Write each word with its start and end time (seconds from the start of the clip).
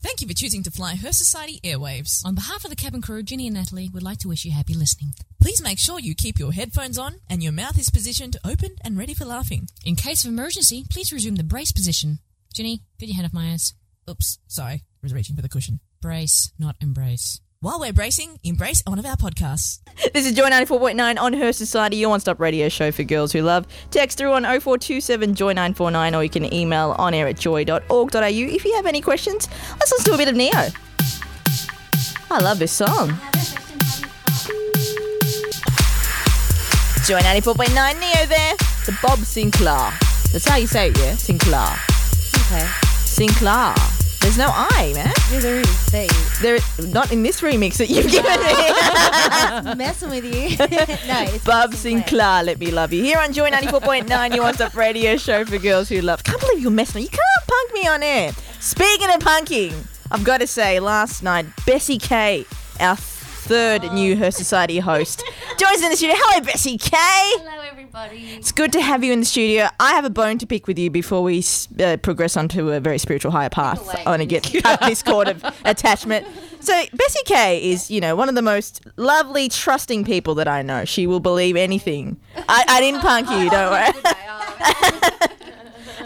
Thank 0.00 0.20
you 0.20 0.28
for 0.28 0.34
choosing 0.34 0.62
to 0.62 0.70
fly 0.70 0.94
Her 0.94 1.12
Society 1.12 1.60
Airwaves. 1.64 2.24
On 2.24 2.36
behalf 2.36 2.62
of 2.64 2.70
the 2.70 2.76
cabin 2.76 3.02
crew, 3.02 3.22
Ginni 3.24 3.46
and 3.46 3.54
Natalie 3.54 3.90
would 3.92 4.02
like 4.02 4.18
to 4.18 4.28
wish 4.28 4.44
you 4.44 4.52
happy 4.52 4.74
listening. 4.74 5.12
Please 5.42 5.60
make 5.60 5.78
sure 5.80 5.98
you 5.98 6.14
keep 6.14 6.38
your 6.38 6.52
headphones 6.52 6.98
on 6.98 7.16
and 7.28 7.42
your 7.42 7.52
mouth 7.52 7.76
is 7.76 7.90
positioned 7.90 8.36
open 8.44 8.76
and 8.84 8.96
ready 8.96 9.12
for 9.12 9.24
laughing. 9.24 9.66
In 9.84 9.96
case 9.96 10.24
of 10.24 10.30
emergency, 10.30 10.84
please 10.88 11.12
resume 11.12 11.34
the 11.34 11.42
brace 11.42 11.72
position. 11.72 12.20
Ginni, 12.54 12.82
get 13.00 13.08
your 13.08 13.16
hand 13.16 13.26
off 13.26 13.32
my 13.32 13.46
ass. 13.48 13.74
Oops, 14.08 14.38
sorry, 14.46 14.74
I 14.74 14.82
was 15.02 15.12
reaching 15.12 15.34
for 15.34 15.42
the 15.42 15.48
cushion. 15.48 15.80
Brace, 16.00 16.52
not 16.60 16.76
embrace. 16.80 17.40
While 17.60 17.80
we're 17.80 17.92
bracing, 17.92 18.38
embrace 18.44 18.84
one 18.86 19.00
of 19.00 19.04
our 19.04 19.16
podcasts. 19.16 19.80
This 20.14 20.26
is 20.26 20.32
Joy 20.32 20.48
94.9 20.48 21.18
on 21.18 21.32
Her 21.32 21.52
Society, 21.52 21.96
your 21.96 22.10
one 22.10 22.20
stop 22.20 22.38
radio 22.38 22.68
show 22.68 22.92
for 22.92 23.02
girls 23.02 23.32
who 23.32 23.42
love. 23.42 23.66
Text 23.90 24.16
through 24.16 24.32
on 24.32 24.44
0427 24.44 25.34
Joy 25.34 25.48
949 25.48 26.14
or 26.14 26.22
you 26.22 26.30
can 26.30 26.54
email 26.54 26.94
on 26.98 27.14
air 27.14 27.26
at 27.26 27.36
joy.org.au. 27.36 28.20
If 28.22 28.64
you 28.64 28.76
have 28.76 28.86
any 28.86 29.00
questions, 29.00 29.48
let's 29.70 29.90
listen 29.90 30.04
to 30.04 30.14
a 30.14 30.18
bit 30.18 30.28
of 30.28 30.36
Ne-Yo. 30.36 30.68
I 32.30 32.40
love 32.40 32.60
this 32.60 32.70
song. 32.70 33.08
Joy 37.04 37.18
94.9 37.18 37.74
Ne-Yo 37.98 38.26
there. 38.26 38.54
The 38.86 38.96
Bob 39.02 39.18
Sinclair. 39.18 39.90
That's 40.32 40.46
how 40.48 40.58
you 40.58 40.68
say 40.68 40.90
it, 40.90 40.98
yeah? 40.98 41.16
Sinclair. 41.16 41.74
Okay. 42.36 42.68
Sinclair. 43.04 43.74
There's 44.20 44.36
no 44.36 44.48
I, 44.50 44.92
man. 44.94 45.12
Yeah, 45.32 45.40
there 45.40 45.60
is. 45.60 45.86
There 45.86 46.04
is. 46.04 46.38
There, 46.40 46.58
not 46.88 47.12
in 47.12 47.22
this 47.22 47.40
remix 47.40 47.76
that 47.78 47.88
you've 47.88 48.10
given 48.10 48.40
me. 48.40 49.74
Messing 49.76 50.10
with 50.10 50.24
you. 50.24 50.56
no, 51.06 51.22
it's 51.22 51.44
Bob 51.44 51.74
Sinclair, 51.74 52.42
let 52.42 52.58
me 52.58 52.70
love 52.70 52.92
you. 52.92 53.02
Here 53.02 53.18
on 53.18 53.32
Joy 53.32 53.50
94.9, 53.50 54.34
your 54.34 54.44
one 54.44 54.54
stop 54.54 54.74
radio 54.74 55.16
show 55.16 55.44
for 55.44 55.58
girls 55.58 55.88
who 55.88 56.00
love. 56.00 56.24
Can't 56.24 56.40
believe 56.40 56.60
you're 56.60 56.70
messing. 56.70 57.02
You 57.02 57.08
can't 57.08 57.46
punk 57.46 57.74
me 57.74 57.86
on 57.86 58.02
air. 58.02 58.32
Speaking 58.60 59.08
of 59.08 59.20
punking, 59.20 59.74
I've 60.10 60.24
got 60.24 60.40
to 60.40 60.46
say, 60.46 60.80
last 60.80 61.22
night, 61.22 61.46
Bessie 61.64 61.98
K, 61.98 62.44
our 62.80 62.96
third 63.48 63.82
new 63.94 64.14
Her 64.14 64.30
Society 64.30 64.78
host, 64.78 65.24
joins 65.56 65.82
in 65.82 65.88
the 65.88 65.96
studio. 65.96 66.14
Hello, 66.18 66.44
Bessie 66.44 66.76
K. 66.76 66.90
Hello, 66.92 67.62
everybody. 67.62 68.18
It's 68.36 68.52
good 68.52 68.72
to 68.74 68.82
have 68.82 69.02
you 69.02 69.10
in 69.10 69.20
the 69.20 69.24
studio. 69.26 69.68
I 69.80 69.94
have 69.94 70.04
a 70.04 70.10
bone 70.10 70.36
to 70.38 70.46
pick 70.46 70.66
with 70.66 70.78
you 70.78 70.90
before 70.90 71.22
we 71.22 71.42
uh, 71.82 71.96
progress 71.96 72.36
onto 72.36 72.70
a 72.70 72.78
very 72.78 72.98
spiritual 72.98 73.32
higher 73.32 73.48
path. 73.48 73.80
away. 73.80 74.02
I 74.04 74.10
want 74.10 74.20
to 74.20 74.26
get 74.26 74.52
cut 74.62 74.80
this 74.82 75.02
cord 75.02 75.28
of 75.28 75.42
attachment. 75.64 76.26
So 76.60 76.74
Bessie 76.92 77.22
K 77.24 77.70
is, 77.70 77.90
you 77.90 78.02
know, 78.02 78.14
one 78.14 78.28
of 78.28 78.34
the 78.34 78.42
most 78.42 78.82
lovely, 78.96 79.48
trusting 79.48 80.04
people 80.04 80.34
that 80.34 80.46
I 80.46 80.60
know. 80.60 80.84
She 80.84 81.06
will 81.06 81.20
believe 81.20 81.56
anything. 81.56 82.20
I, 82.50 82.64
I 82.68 82.80
didn't 82.82 83.00
punk 83.00 83.30
you, 83.30 83.48
don't 83.48 83.72
worry. 83.72 85.28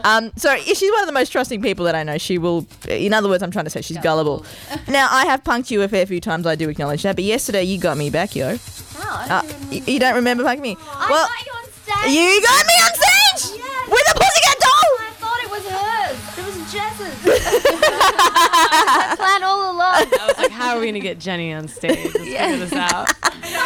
Um, 0.13 0.33
so 0.37 0.57
she's 0.57 0.91
one 0.91 1.01
of 1.03 1.07
the 1.07 1.13
most 1.13 1.31
trusting 1.31 1.63
people 1.63 1.85
that 1.85 1.95
I 1.95 2.03
know. 2.03 2.19
She 2.19 2.37
will, 2.37 2.67
in 2.89 3.13
other 3.15 3.29
words, 3.29 3.43
I'm 3.43 3.51
trying 3.53 3.67
to 3.67 3.71
say 3.71 3.83
she's 3.83 3.99
gullible. 3.99 4.45
now 4.89 5.07
I 5.11 5.27
have 5.27 5.45
punked 5.45 5.71
you 5.71 5.83
a 5.83 5.89
fair 5.89 6.05
few 6.07 6.21
times. 6.21 6.45
I 6.47 6.57
do 6.57 6.69
acknowledge 6.69 7.03
that. 7.05 7.15
But 7.15 7.25
yesterday 7.25 7.63
you 7.63 7.79
got 7.79 7.97
me 7.97 8.11
back, 8.11 8.35
yo. 8.35 8.57
Oh, 8.97 9.27
Uh, 9.31 9.43
y- 9.71 9.83
you 9.87 10.01
don't 10.01 10.15
remember 10.17 10.43
punking 10.43 10.61
me? 10.61 10.77
I 10.81 11.09
well, 11.09 11.29
got 11.29 11.47
you 11.47 11.53
on 11.53 11.65
stage. 11.71 12.13
you 12.15 12.43
got 12.43 12.67
me 12.67 12.75
on 12.83 12.95
stage 12.95 13.59
Yes. 13.59 13.89
with 13.89 14.11
a 14.11 14.15
pussycat 14.19 14.59
doll. 14.61 14.91
I 14.99 15.11
thought 15.23 15.41
it 15.45 15.51
was 15.51 15.65
hers. 15.71 16.39
It 16.39 16.45
was 16.47 16.73
Jess's. 16.73 17.17
I 17.95 19.15
planned 19.17 19.45
all 19.45 19.71
along. 19.73 19.95
I 20.21 20.27
was 20.29 20.39
like, 20.39 20.51
how 20.51 20.71
are 20.75 20.81
we 20.81 20.87
going 20.87 20.95
to 20.95 21.01
get 21.01 21.19
Jenny 21.19 21.53
on 21.53 21.69
stage? 21.69 22.05
Let's 22.15 22.19
figure 22.19 22.57
this 22.57 22.73
out. 22.73 23.09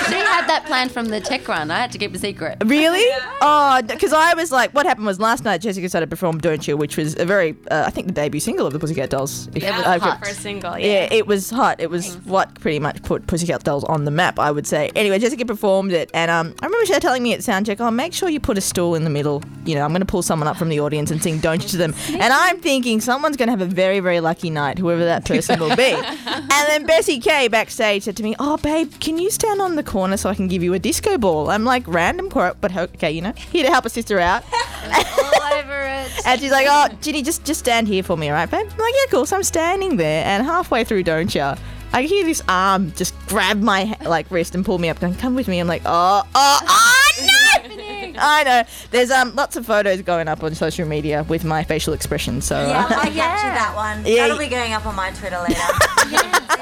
She 0.08 0.14
had 0.14 0.46
that 0.48 0.64
plan 0.66 0.88
from 0.88 1.06
the 1.08 1.20
tech 1.20 1.46
run. 1.48 1.70
I 1.70 1.78
had 1.80 1.92
to 1.92 1.98
keep 1.98 2.14
a 2.14 2.18
secret. 2.18 2.58
Really? 2.64 3.04
Oh, 3.40 3.80
because 3.82 4.12
I 4.12 4.34
was 4.34 4.52
like, 4.52 4.72
what 4.72 4.86
happened 4.86 5.06
was 5.06 5.18
last 5.20 5.44
night 5.44 5.60
Jessica 5.60 5.88
started 5.88 6.06
to 6.06 6.10
perform 6.10 6.38
"Don't 6.38 6.60
Cha," 6.60 6.74
which 6.74 6.96
was 6.96 7.16
a 7.18 7.24
very, 7.24 7.56
uh, 7.70 7.84
I 7.86 7.90
think, 7.90 8.06
the 8.06 8.12
debut 8.12 8.40
single 8.40 8.66
of 8.66 8.72
the 8.72 8.78
Pussycat 8.78 9.10
Dolls. 9.10 9.48
If- 9.54 9.62
It 9.64 9.70
was 9.74 9.84
I 9.86 9.98
hot. 9.98 10.18
could- 10.20 10.28
First 10.28 10.40
single, 10.40 10.78
Yeah, 10.78 10.86
yeah. 10.86 11.08
it 11.10 11.26
was 11.26 11.50
hot. 11.50 11.80
It 11.80 11.90
was 11.90 12.14
what 12.24 12.54
pretty 12.60 12.78
much 12.78 13.02
put 13.02 13.26
Pussycat 13.26 13.64
Dolls 13.64 13.84
on 13.84 14.04
the 14.04 14.10
map, 14.10 14.38
I 14.38 14.50
would 14.50 14.66
say. 14.66 14.90
Anyway, 14.94 15.18
Jessica 15.18 15.44
performed 15.44 15.92
it, 15.92 16.10
and 16.14 16.30
um, 16.30 16.54
I 16.62 16.66
remember 16.66 16.92
her 16.92 17.00
telling 17.00 17.22
me 17.22 17.32
at 17.34 17.40
soundcheck, 17.40 17.80
"Oh, 17.80 17.90
make 17.90 18.12
sure 18.12 18.28
you 18.28 18.40
put 18.40 18.58
a 18.58 18.60
stool 18.60 18.94
in 18.94 19.04
the 19.04 19.10
middle. 19.10 19.42
You 19.64 19.74
know, 19.74 19.82
I'm 19.82 19.90
going 19.90 20.00
to 20.00 20.06
pull 20.06 20.22
someone 20.22 20.48
up 20.48 20.56
from 20.56 20.68
the 20.68 20.80
audience 20.80 21.10
and 21.10 21.22
sing 21.22 21.38
"Don't 21.40 21.60
Cha" 21.60 21.68
to 21.68 21.76
them." 21.76 21.94
And 22.10 22.32
I'm 22.32 22.58
thinking 22.60 23.00
someone's 23.00 23.36
going 23.36 23.48
to 23.48 23.52
have 23.52 23.60
a 23.60 23.66
very, 23.72 24.00
very 24.00 24.20
lucky 24.20 24.50
night, 24.50 24.78
whoever 24.78 25.04
that 25.04 25.24
person 25.24 25.58
will 25.60 25.74
be. 25.76 25.92
and 26.26 26.50
then 26.68 26.86
Bessie 26.86 27.18
K 27.20 27.48
backstage 27.48 28.04
said 28.04 28.16
to 28.16 28.22
me, 28.22 28.34
"Oh, 28.38 28.56
babe, 28.56 28.92
can 29.00 29.18
you 29.18 29.30
stand 29.30 29.60
on 29.60 29.76
the 29.76 29.82
corner 29.96 30.16
so 30.18 30.28
I 30.28 30.34
can 30.34 30.46
give 30.48 30.62
you 30.62 30.74
a 30.74 30.78
disco 30.78 31.16
ball?" 31.16 31.48
I'm 31.50 31.64
like, 31.64 31.84
random 31.86 32.28
quote, 32.30 32.56
but 32.60 32.76
okay, 32.76 33.10
you 33.10 33.22
know, 33.22 33.32
here 33.52 33.64
to 33.64 33.70
help 33.70 33.84
a 33.86 33.90
sister 33.98 34.18
out. 34.20 34.42
all 34.52 35.52
over 35.58 35.80
it. 35.82 36.10
And 36.26 36.40
she's 36.40 36.50
like, 36.50 36.66
"Oh, 36.68 36.86
Ginni, 37.02 37.24
just 37.24 37.44
just 37.44 37.60
stand 37.60 37.86
here 37.88 38.02
for 38.02 38.16
me, 38.16 38.28
all 38.28 38.34
right, 38.34 38.50
babe?" 38.50 38.66
I'm 38.70 38.78
like, 38.86 38.94
"Yeah, 39.00 39.10
cool." 39.10 39.26
So 39.26 39.36
I'm 39.36 39.42
standing 39.42 39.96
there, 39.96 40.24
and 40.24 40.44
halfway 40.44 40.82
through, 40.84 41.04
don't 41.04 41.32
ya? 41.34 41.56
I 41.92 42.02
hear 42.02 42.24
this 42.24 42.42
arm 42.48 42.92
just 42.96 43.14
grab 43.26 43.60
my 43.62 43.96
like 44.04 44.26
wrist 44.30 44.54
and 44.54 44.64
pull 44.64 44.78
me 44.78 44.88
up, 44.90 44.98
going, 45.00 45.14
"Come 45.14 45.34
with 45.34 45.48
me." 45.48 45.58
I'm 45.60 45.68
like, 45.68 45.82
"Oh, 45.86 46.22
oh, 46.34 46.58
oh 46.68 47.02
no!" 47.30 48.12
I 48.18 48.42
know. 48.44 48.62
There's 48.90 49.10
um 49.10 49.34
lots 49.34 49.56
of 49.56 49.66
photos 49.66 50.02
going 50.02 50.26
up 50.28 50.42
on 50.42 50.54
social 50.54 50.86
media 50.86 51.24
with 51.28 51.44
my 51.44 51.62
facial 51.64 51.92
expression. 51.94 52.40
So 52.40 52.56
uh, 52.56 52.68
Yeah, 52.68 52.86
I 52.88 53.10
captured 53.10 53.56
that 53.62 53.72
one. 53.76 54.04
Yeah, 54.04 54.22
That'll 54.22 54.38
be 54.38 54.48
going 54.48 54.72
up 54.72 54.86
on 54.86 54.94
my 54.96 55.10
Twitter 55.12 55.38
later. 55.46 55.60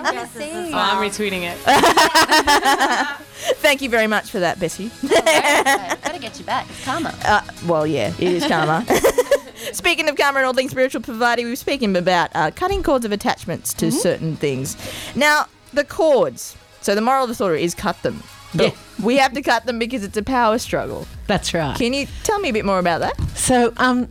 Oh, 0.04 0.78
I'm 0.78 1.10
retweeting 1.10 1.42
it. 1.42 1.56
thank 3.56 3.82
you 3.82 3.88
very 3.88 4.06
much 4.06 4.30
for 4.30 4.40
that, 4.40 4.60
Bessie. 4.60 4.90
Gotta 5.02 6.18
get 6.18 6.38
you 6.38 6.44
back. 6.44 6.68
It's 6.68 6.84
karma. 6.84 7.14
Uh, 7.24 7.40
well, 7.66 7.86
yeah, 7.86 8.12
it 8.18 8.32
is 8.32 8.46
karma. 8.46 8.84
Speaking 9.72 10.08
of 10.08 10.16
karma 10.16 10.38
and 10.40 10.46
all 10.46 10.52
things 10.52 10.72
spiritual 10.72 11.00
providing, 11.00 11.46
we 11.46 11.52
were 11.52 11.56
speaking 11.56 11.96
about 11.96 12.30
uh, 12.34 12.50
cutting 12.50 12.82
cords 12.82 13.04
of 13.04 13.12
attachments 13.12 13.72
to 13.74 13.90
certain 13.90 14.36
things. 14.36 14.76
Now, 15.16 15.46
the 15.72 15.84
cords. 15.84 16.56
So 16.80 16.94
the 16.94 17.00
moral 17.00 17.24
of 17.24 17.28
the 17.28 17.34
story 17.34 17.62
is 17.62 17.74
cut 17.74 18.02
them. 18.02 18.22
Yeah. 18.52 18.70
We 19.02 19.16
have 19.16 19.32
to 19.32 19.42
cut 19.42 19.66
them 19.66 19.78
because 19.78 20.04
it's 20.04 20.16
a 20.16 20.22
power 20.22 20.58
struggle. 20.58 21.06
That's 21.26 21.54
right. 21.54 21.76
Can 21.76 21.92
you 21.92 22.06
tell 22.22 22.38
me 22.38 22.50
a 22.50 22.52
bit 22.52 22.64
more 22.64 22.78
about 22.78 23.00
that? 23.00 23.18
So, 23.34 23.72
um, 23.78 24.08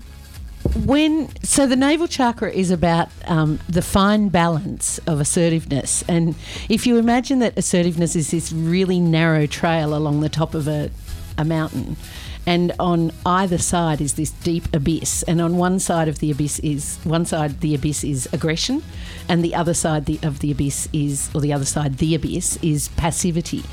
when 0.86 1.30
so 1.44 1.68
the 1.68 1.76
navel 1.76 2.08
chakra 2.08 2.52
is 2.52 2.72
about 2.72 3.10
um, 3.26 3.60
the 3.68 3.82
fine 3.82 4.30
balance 4.30 4.98
of 5.00 5.20
assertiveness, 5.20 6.04
and 6.08 6.36
if 6.70 6.88
you 6.88 6.98
imagine 6.98 7.40
that 7.40 7.58
assertiveness 7.58 8.16
is 8.16 8.32
this 8.32 8.52
really 8.52 9.00
narrow 9.00 9.46
trail 9.46 9.96
along 9.96 10.22
the 10.22 10.30
top 10.30 10.56
of 10.56 10.68
a, 10.68 10.90
a 11.38 11.46
mountain, 11.46 11.98
and 12.46 12.72
on 12.80 13.12
either 13.26 13.58
side 13.58 14.02
is 14.02 14.14
this 14.14 14.32
deep 14.32 14.74
abyss, 14.74 15.24
and 15.24 15.42
on 15.42 15.58
one 15.58 15.80
side 15.80 16.08
of 16.08 16.20
the 16.20 16.32
abyss 16.32 16.60
is 16.60 16.98
one 17.04 17.26
side 17.26 17.60
the 17.60 17.76
abyss 17.76 18.04
is 18.04 18.28
aggression, 18.32 18.82
and 19.28 19.44
the 19.44 19.54
other 19.54 19.74
side 19.74 20.06
the, 20.06 20.20
of 20.24 20.40
the 20.40 20.52
abyss 20.52 20.88
is, 20.94 21.30
or 21.36 21.42
the 21.42 21.54
other 21.54 21.66
side 21.66 21.98
the 21.98 22.16
abyss 22.16 22.58
is 22.62 22.88
passivity, 22.90 23.64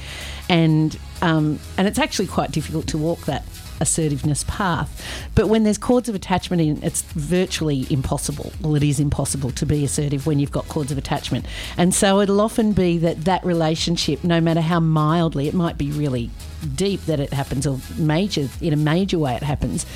and 0.48 0.98
um, 1.22 1.60
and 1.78 1.86
it's 1.86 1.98
actually 1.98 2.26
quite 2.26 2.50
difficult 2.50 2.86
to 2.88 2.98
walk 2.98 3.20
that 3.26 3.44
assertiveness 3.80 4.44
path. 4.46 5.04
But 5.34 5.48
when 5.48 5.64
there's 5.64 5.78
cords 5.78 6.08
of 6.08 6.14
attachment 6.14 6.62
in, 6.62 6.82
it's 6.82 7.02
virtually 7.02 7.86
impossible. 7.90 8.52
Well, 8.60 8.74
it 8.74 8.82
is 8.82 9.00
impossible 9.00 9.50
to 9.52 9.66
be 9.66 9.84
assertive 9.84 10.26
when 10.26 10.38
you've 10.38 10.52
got 10.52 10.68
cords 10.68 10.92
of 10.92 10.98
attachment. 10.98 11.46
And 11.76 11.94
so 11.94 12.20
it'll 12.20 12.40
often 12.40 12.72
be 12.72 12.98
that 12.98 13.24
that 13.24 13.44
relationship, 13.44 14.24
no 14.24 14.40
matter 14.40 14.60
how 14.60 14.80
mildly, 14.80 15.48
it 15.48 15.54
might 15.54 15.78
be 15.78 15.90
really 15.90 16.30
deep 16.74 17.00
that 17.06 17.20
it 17.20 17.32
happens, 17.32 17.66
or 17.66 17.78
major 17.96 18.48
in 18.60 18.72
a 18.72 18.76
major 18.76 19.18
way 19.18 19.34
it 19.34 19.42
happens. 19.42 19.86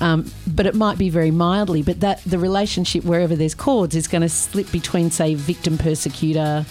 Um, 0.00 0.30
but 0.46 0.66
it 0.66 0.74
might 0.74 0.98
be 0.98 1.10
very 1.10 1.30
mildly. 1.30 1.82
But 1.82 2.00
that 2.00 2.22
the 2.24 2.38
relationship 2.38 3.04
wherever 3.04 3.36
there's 3.36 3.54
cords 3.54 3.94
is 3.94 4.08
going 4.08 4.22
to 4.22 4.28
slip 4.28 4.70
between, 4.72 5.10
say, 5.10 5.34
victim 5.34 5.78
persecutor. 5.78 6.64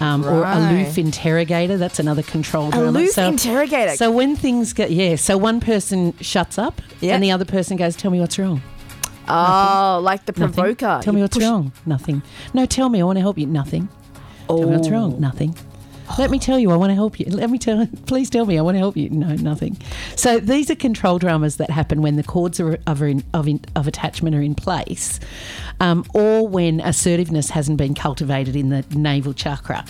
Um, 0.00 0.24
Or 0.24 0.42
Right. 0.42 0.56
aloof 0.70 0.96
interrogator. 0.96 1.76
That's 1.76 1.98
another 1.98 2.22
controlled. 2.22 2.74
Aloof 2.74 3.18
interrogator. 3.18 3.96
So 3.96 4.10
when 4.10 4.36
things 4.36 4.72
get 4.72 4.90
yeah, 4.92 5.16
so 5.16 5.36
one 5.36 5.58
person 5.60 6.14
shuts 6.20 6.56
up 6.58 6.80
Yeah. 7.00 7.14
and 7.14 7.22
the 7.24 7.32
other 7.32 7.44
person 7.44 7.76
goes, 7.76 7.96
"Tell 7.96 8.10
me 8.10 8.20
what's 8.20 8.38
wrong." 8.38 8.62
Oh, 9.28 10.00
like 10.02 10.24
the 10.24 10.32
Nothing. 10.32 10.54
provoker. 10.54 11.00
Tell 11.02 11.12
me 11.12 11.20
what's 11.20 11.36
push- 11.36 11.44
wrong. 11.44 11.72
Nothing. 11.84 12.22
No, 12.54 12.64
tell 12.64 12.88
me. 12.88 13.00
I 13.00 13.04
want 13.04 13.16
to 13.16 13.20
help 13.20 13.36
you. 13.38 13.46
Nothing. 13.46 13.88
Tell 14.46 14.58
me 14.58 14.66
what's 14.76 14.88
Oh. 14.88 14.92
wrong. 14.92 15.16
Nothing. 15.20 15.54
Let 16.16 16.30
me 16.30 16.38
tell 16.38 16.58
you. 16.58 16.70
I 16.70 16.76
want 16.76 16.90
to 16.90 16.94
help 16.94 17.20
you. 17.20 17.26
Let 17.26 17.50
me 17.50 17.58
tell. 17.58 17.86
Please 18.06 18.30
tell 18.30 18.46
me. 18.46 18.58
I 18.58 18.62
want 18.62 18.76
to 18.76 18.78
help 18.78 18.96
you. 18.96 19.10
No, 19.10 19.34
nothing. 19.36 19.76
So 20.16 20.38
these 20.38 20.70
are 20.70 20.74
control 20.74 21.18
dramas 21.18 21.56
that 21.56 21.70
happen 21.70 22.02
when 22.02 22.16
the 22.16 22.22
cords 22.22 22.60
are, 22.60 22.78
of, 22.86 23.02
of, 23.34 23.48
of 23.76 23.86
attachment 23.86 24.34
are 24.34 24.42
in 24.42 24.54
place, 24.54 25.20
um, 25.80 26.04
or 26.14 26.46
when 26.46 26.80
assertiveness 26.80 27.50
hasn't 27.50 27.78
been 27.78 27.94
cultivated 27.94 28.56
in 28.56 28.70
the 28.70 28.84
navel 28.90 29.34
chakra. 29.34 29.84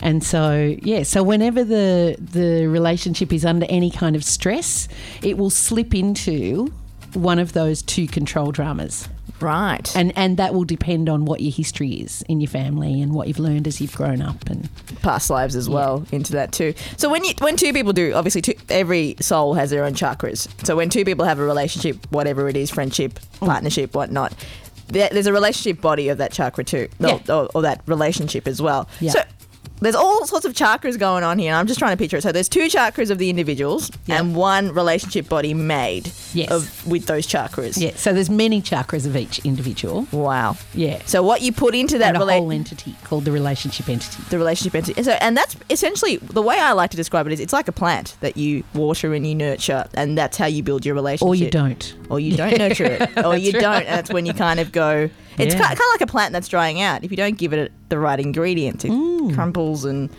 And 0.00 0.22
so, 0.22 0.76
yeah. 0.82 1.04
So 1.04 1.22
whenever 1.22 1.64
the 1.64 2.16
the 2.18 2.66
relationship 2.66 3.32
is 3.32 3.44
under 3.44 3.66
any 3.68 3.90
kind 3.90 4.16
of 4.16 4.24
stress, 4.24 4.88
it 5.22 5.38
will 5.38 5.50
slip 5.50 5.94
into 5.94 6.72
one 7.14 7.38
of 7.38 7.52
those 7.52 7.82
two 7.82 8.06
control 8.06 8.52
dramas. 8.52 9.08
Right. 9.42 9.94
And 9.96 10.16
and 10.16 10.36
that 10.36 10.54
will 10.54 10.64
depend 10.64 11.08
on 11.08 11.24
what 11.24 11.40
your 11.40 11.52
history 11.52 11.90
is 11.94 12.22
in 12.28 12.40
your 12.40 12.48
family 12.48 13.00
and 13.02 13.12
what 13.12 13.28
you've 13.28 13.38
learned 13.38 13.66
as 13.66 13.80
you've 13.80 13.94
grown 13.96 14.22
up 14.22 14.48
and 14.48 14.68
past 15.02 15.28
lives 15.30 15.56
as 15.56 15.68
well 15.68 16.06
into 16.12 16.32
that 16.32 16.52
too. 16.52 16.74
So 16.96 17.10
when 17.10 17.24
you 17.24 17.34
when 17.40 17.56
two 17.56 17.72
people 17.72 17.92
do, 17.92 18.12
obviously 18.14 18.42
two, 18.42 18.54
every 18.68 19.16
soul 19.20 19.54
has 19.54 19.70
their 19.70 19.84
own 19.84 19.94
chakras. 19.94 20.48
So 20.64 20.76
when 20.76 20.88
two 20.88 21.04
people 21.04 21.24
have 21.24 21.38
a 21.38 21.44
relationship, 21.44 22.06
whatever 22.10 22.48
it 22.48 22.56
is, 22.56 22.70
friendship, 22.70 23.14
mm. 23.14 23.46
partnership, 23.46 23.94
whatnot, 23.94 24.32
there, 24.88 25.08
there's 25.10 25.26
a 25.26 25.32
relationship 25.32 25.80
body 25.80 26.08
of 26.08 26.18
that 26.18 26.32
chakra 26.32 26.64
too, 26.64 26.88
or, 27.00 27.08
Yeah. 27.08 27.18
or, 27.28 27.48
or 27.54 27.62
that 27.62 27.82
relationship 27.86 28.46
as 28.46 28.60
well. 28.60 28.88
Yeah. 29.00 29.12
So 29.12 29.22
there's 29.82 29.94
all 29.94 30.26
sorts 30.26 30.44
of 30.44 30.52
chakras 30.54 30.98
going 30.98 31.24
on 31.24 31.38
here. 31.38 31.50
And 31.50 31.56
I'm 31.56 31.66
just 31.66 31.78
trying 31.78 31.92
to 31.92 31.96
picture 31.96 32.16
it. 32.16 32.22
So 32.22 32.32
there's 32.32 32.48
two 32.48 32.66
chakras 32.68 33.10
of 33.10 33.18
the 33.18 33.28
individuals 33.30 33.90
Yeah. 34.06 34.18
and 34.20 34.34
one 34.34 34.72
relationship 34.72 35.28
body 35.28 35.54
made 35.54 36.10
Yes. 36.34 36.50
of 36.50 36.86
with 36.86 37.06
those 37.06 37.26
chakras. 37.26 37.80
yeah. 37.80 37.90
So 37.96 38.12
there's 38.12 38.30
many 38.30 38.62
chakras 38.62 39.06
of 39.06 39.16
each 39.16 39.38
individual. 39.40 40.06
Wow. 40.12 40.56
Yeah. 40.74 41.00
So 41.06 41.22
what 41.22 41.42
you 41.42 41.52
put 41.52 41.74
into 41.74 41.98
that 41.98 42.14
and 42.14 42.22
rela- 42.24 42.38
whole 42.38 42.52
entity 42.52 42.94
called 43.04 43.24
the 43.24 43.32
relationship 43.32 43.88
entity. 43.88 44.22
the 44.30 44.38
relationship 44.38 44.74
entity. 44.74 44.94
And 44.96 45.04
So, 45.06 45.12
and 45.20 45.36
that's 45.36 45.56
essentially 45.70 46.16
the 46.18 46.42
way 46.42 46.58
I 46.58 46.72
like 46.72 46.90
to 46.92 46.96
describe 46.96 47.26
it 47.26 47.32
is 47.32 47.40
it's 47.40 47.52
like 47.52 47.68
a 47.68 47.72
plant 47.72 48.16
that 48.20 48.36
you 48.36 48.64
water 48.74 49.12
and 49.14 49.26
you 49.26 49.34
nurture, 49.34 49.86
and 49.94 50.16
that's 50.16 50.36
how 50.36 50.46
you 50.46 50.62
build 50.62 50.86
your 50.86 50.94
relationship. 50.94 51.28
Or 51.28 51.34
you 51.34 51.50
don't. 51.50 51.94
Or 52.08 52.20
you 52.20 52.36
don't 52.42 52.56
nurture 52.58 52.84
it. 52.84 53.24
Or 53.24 53.36
you 53.36 53.52
That's 53.52 53.62
don't, 53.62 53.74
and 53.84 53.86
that's 53.98 54.12
when 54.12 54.26
you 54.26 54.32
kind 54.34 54.60
of 54.60 54.70
go. 54.72 55.10
It's 55.38 55.54
Yeah. 55.54 55.60
kind, 55.60 55.72
of 55.72 55.80
like 55.92 56.00
a 56.00 56.06
plant 56.06 56.32
that's 56.32 56.48
drying 56.48 56.80
out. 56.80 57.04
If 57.04 57.10
you 57.10 57.16
don't 57.16 57.38
give 57.38 57.52
it 57.52 57.72
the 57.88 57.98
right 57.98 58.18
ingredients, 58.20 58.84
it 58.84 58.90
mm. 58.90 59.34
crumples 59.34 59.84
and 59.84 60.10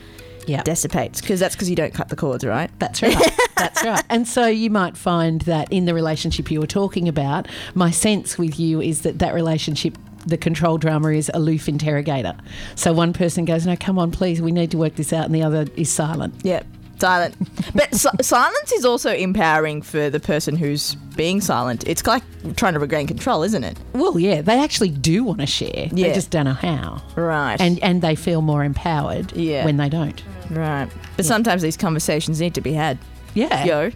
Yeah. 0.47 0.63
dissipates. 0.63 1.21
Because 1.21 1.39
that's 1.39 1.55
because 1.55 1.69
you 1.69 1.75
don't 1.75 1.93
cut 1.93 2.09
the 2.09 2.15
cords, 2.15 2.43
right? 2.43 2.69
That's 2.79 3.01
right. 3.01 3.15
That's 3.55 3.83
right. 3.83 4.03
And 4.09 4.27
so 4.27 4.45
you 4.47 4.69
might 4.69 4.97
find 4.97 5.41
that 5.41 5.71
in 5.71 5.85
the 5.85 5.93
relationship 5.93 6.51
you 6.51 6.59
were 6.59 6.67
talking 6.67 7.07
about, 7.07 7.47
my 7.75 7.91
sense 7.91 8.37
with 8.37 8.59
you 8.59 8.81
is 8.81 9.01
that 9.01 9.19
that 9.19 9.33
relationship. 9.33 9.97
The 10.25 10.37
control 10.37 10.77
drama 10.77 11.09
is 11.09 11.29
aloof 11.33 11.67
interrogator. 11.67 12.33
So 12.75 12.93
one 12.93 13.11
person 13.11 13.43
goes, 13.43 13.65
No, 13.65 13.75
come 13.75 13.99
on, 13.99 14.09
please, 14.09 14.41
we 14.41 14.53
need 14.53 14.71
to 14.71 14.77
work 14.77 14.95
this 14.95 15.11
out. 15.11 15.25
And 15.25 15.35
the 15.35 15.43
other 15.43 15.67
is 15.75 15.89
silent. 15.89 16.33
Yeah. 16.43 16.63
Silent, 17.03 17.35
but 17.75 17.93
si- 17.93 18.07
silence 18.21 18.71
is 18.71 18.85
also 18.85 19.11
empowering 19.13 19.81
for 19.81 20.09
the 20.09 20.21
person 20.21 20.55
who's 20.55 20.95
being 21.17 21.41
silent. 21.41 21.83
It's 21.85 22.07
like 22.07 22.23
trying 22.55 22.73
to 22.75 22.79
regain 22.79 23.07
control, 23.07 23.43
isn't 23.43 23.63
it? 23.65 23.77
Well, 23.91 24.17
yeah, 24.17 24.41
they 24.41 24.57
actually 24.63 24.87
do 24.89 25.25
want 25.25 25.41
to 25.41 25.45
share. 25.45 25.89
Yeah. 25.91 26.07
They 26.07 26.13
just 26.13 26.29
don't 26.29 26.45
know 26.45 26.53
how. 26.53 27.01
Right. 27.17 27.59
And 27.59 27.77
and 27.83 28.01
they 28.01 28.15
feel 28.15 28.41
more 28.41 28.63
empowered 28.63 29.33
Yeah. 29.33 29.65
when 29.65 29.75
they 29.75 29.89
don't. 29.89 30.23
right. 30.49 30.87
But 31.17 31.25
sometimes 31.25 31.61
these 31.61 31.75
conversations 31.75 32.39
need 32.39 32.53
to 32.55 32.61
be 32.61 32.71
had. 32.71 32.97
Yeah. 33.33 33.65
Yo. 33.65 33.91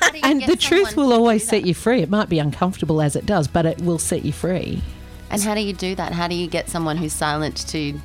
How 0.00 0.10
do 0.10 0.18
you 0.18 0.22
And 0.24 0.38
get 0.40 0.48
the 0.48 0.56
truth 0.56 0.96
will 0.96 1.08
to 1.08 1.14
always 1.16 1.42
set 1.42 1.62
that? 1.62 1.66
you 1.68 1.74
free. 1.74 2.00
It 2.02 2.10
might 2.10 2.28
be 2.28 2.38
uncomfortable 2.38 3.02
as 3.02 3.16
it 3.16 3.26
does, 3.26 3.48
but 3.48 3.66
it 3.66 3.78
will 3.80 3.98
set 3.98 4.24
you 4.24 4.32
free. 4.32 4.82
And 5.30 5.42
how 5.42 5.54
do 5.56 5.60
you 5.62 5.72
do 5.72 5.96
that? 5.96 6.12
How 6.12 6.28
do 6.28 6.36
you 6.36 6.46
get 6.46 6.68
someone 6.68 6.96
who's 6.96 7.12
silent 7.12 7.66
to 7.70 7.98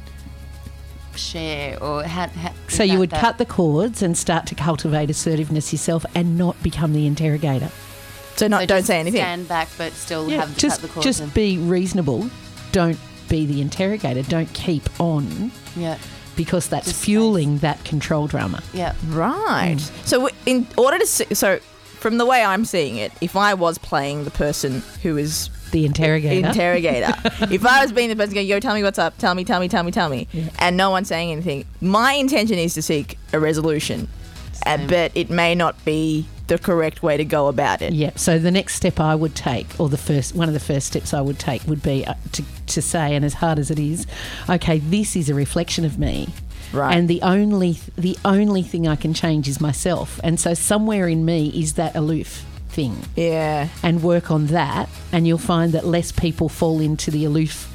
share 1.17 1.81
or 1.83 2.03
how? 2.03 2.27
how 2.27 2.51
So 2.67 2.83
you 2.83 2.99
would 2.99 3.09
the- 3.11 3.17
cut 3.17 3.37
the 3.37 3.45
cords 3.45 4.01
and 4.01 4.17
start 4.17 4.45
to 4.47 4.55
cultivate 4.55 5.09
assertiveness 5.09 5.71
yourself 5.71 6.05
and 6.15 6.37
not 6.37 6.61
become 6.63 6.93
the 6.93 7.05
interrogator. 7.07 7.69
So 8.37 8.47
not 8.47 8.61
so 8.61 8.65
don't 8.67 8.77
just 8.79 8.87
say 8.87 8.99
anything. 8.99 9.21
Stand 9.21 9.47
back, 9.47 9.69
but 9.77 9.93
still 9.93 10.27
have 10.29 10.55
just 10.57 10.81
cut 10.81 10.87
the 10.87 10.93
cords. 10.93 11.05
just 11.05 11.19
and- 11.21 11.33
be 11.33 11.57
reasonable. 11.57 12.29
Don't 12.71 12.97
be 13.29 13.45
the 13.45 13.61
interrogator. 13.61 14.23
Don't 14.23 14.51
keep 14.53 14.89
on 14.99 15.51
yeah, 15.75 15.97
because 16.35 16.67
that's 16.67 16.87
Just 16.87 17.03
fueling 17.03 17.57
that 17.59 17.83
control 17.83 18.27
drama. 18.27 18.61
yeah. 18.73 18.93
Right. 19.07 19.75
Mm. 19.77 20.07
So 20.07 20.29
in 20.45 20.65
order 20.77 20.97
to 20.97 21.05
see, 21.05 21.33
so 21.33 21.59
from 22.01 22.17
the 22.17 22.25
way 22.25 22.43
I'm 22.43 22.65
seeing 22.65 22.97
it, 22.97 23.11
if 23.21 23.35
I 23.35 23.53
was 23.53 23.77
playing 23.77 24.25
the 24.25 24.31
person 24.31 24.81
who 25.03 25.17
is 25.17 25.49
The 25.71 25.85
interrogator. 25.85 26.47
interrogator, 26.47 27.13
if 27.53 27.65
I 27.65 27.81
was 27.83 27.91
being 27.91 28.09
the 28.09 28.15
person 28.15 28.33
going, 28.33 28.47
"Yo, 28.47 28.59
tell 28.59 28.73
me 28.75 28.83
what's 28.83 28.99
up. 28.99 29.17
Tell 29.17 29.35
me, 29.35 29.43
tell 29.45 29.59
me, 29.59 29.67
tell 29.69 29.83
me, 29.83 29.91
tell 29.91 30.09
me," 30.09 30.27
and 30.59 30.75
no 30.75 30.89
one's 30.89 31.07
saying 31.07 31.31
anything, 31.31 31.65
my 31.79 32.13
intention 32.13 32.57
is 32.57 32.73
to 32.73 32.81
seek 32.81 33.17
a 33.33 33.39
resolution, 33.39 34.07
uh, 34.65 34.77
Same. 34.77 34.87
but 34.87 35.11
it 35.15 35.29
may 35.29 35.55
not 35.55 35.83
be 35.85 36.25
the 36.47 36.57
correct 36.57 37.01
way 37.01 37.15
to 37.15 37.23
go 37.23 37.47
about 37.47 37.81
it. 37.81 37.93
Yeah. 37.93 38.11
So 38.15 38.37
the 38.37 38.51
next 38.51 38.75
step 38.75 38.99
I 38.99 39.15
would 39.15 39.35
take, 39.35 39.67
or 39.79 39.87
the 39.87 39.97
first 39.97 40.35
one 40.35 40.49
of 40.49 40.53
the 40.53 40.59
first 40.59 40.87
steps 40.87 41.13
I 41.13 41.21
would 41.21 41.39
take, 41.39 41.65
would 41.65 41.81
be 41.81 42.05
uh, 42.05 42.15
to, 42.33 42.43
to 42.67 42.81
say, 42.81 43.15
and 43.15 43.23
as 43.23 43.35
hard 43.35 43.57
as 43.57 43.71
it 43.71 43.79
is, 43.79 44.05
okay, 44.49 44.79
this 44.79 45.15
is 45.15 45.29
a 45.29 45.33
reflection 45.33 45.85
of 45.85 45.97
me. 45.97 46.27
Right. 46.73 46.95
And 46.95 47.07
the 47.07 47.21
only 47.21 47.77
the 47.97 48.17
only 48.23 48.61
thing 48.63 48.87
I 48.87 48.95
can 48.95 49.13
change 49.13 49.47
is 49.47 49.59
myself. 49.59 50.19
And 50.23 50.39
so 50.39 50.53
somewhere 50.53 51.07
in 51.07 51.25
me 51.25 51.49
is 51.49 51.73
that 51.73 51.95
aloof 51.95 52.45
thing. 52.69 53.03
Yeah. 53.15 53.67
And 53.83 54.01
work 54.01 54.31
on 54.31 54.47
that 54.47 54.89
and 55.11 55.27
you'll 55.27 55.37
find 55.37 55.73
that 55.73 55.85
less 55.85 56.11
people 56.11 56.49
fall 56.49 56.79
into 56.79 57.11
the 57.11 57.25
aloof 57.25 57.70